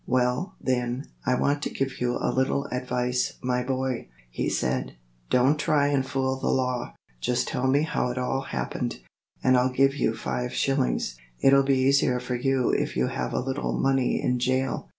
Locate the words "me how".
7.67-8.09